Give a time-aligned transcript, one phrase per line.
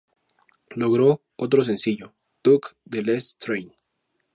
[0.71, 3.71] Logró otro sencillo, "Took The Last Train".